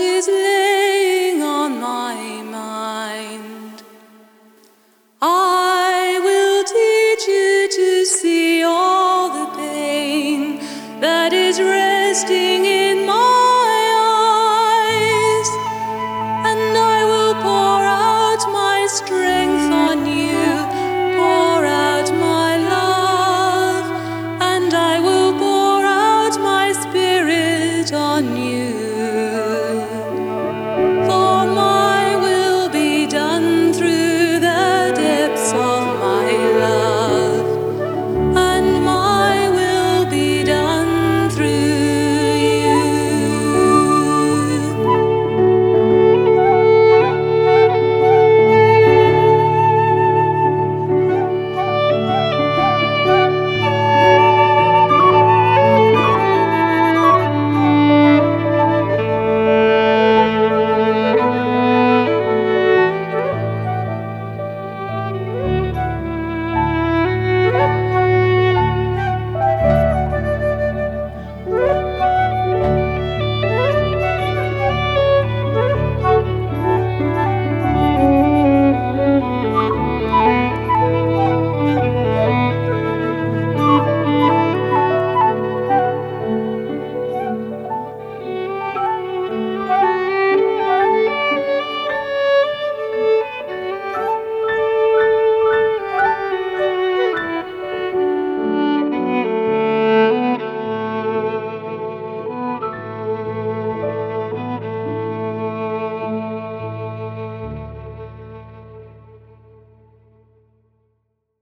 Is 0.00 0.28
laying 0.28 1.42
on 1.42 1.80
my 1.80 2.14
mind. 2.42 3.82
I 5.20 6.20
will 6.22 6.62
teach 6.62 7.26
you 7.26 7.68
to 7.68 8.04
see 8.06 8.62
all 8.62 9.28
the 9.30 9.56
pain 9.56 10.60
that 11.00 11.32
is 11.32 11.60
resting 11.60 12.64
in. 12.64 12.77